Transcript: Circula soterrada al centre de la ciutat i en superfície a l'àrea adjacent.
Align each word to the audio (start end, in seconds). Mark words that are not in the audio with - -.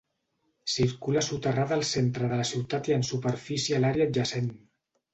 Circula 0.75 1.23
soterrada 1.27 1.77
al 1.81 1.85
centre 1.91 2.31
de 2.33 2.41
la 2.41 2.49
ciutat 2.55 2.93
i 2.93 2.99
en 2.99 3.09
superfície 3.13 3.81
a 3.81 3.87
l'àrea 3.87 4.09
adjacent. 4.11 4.55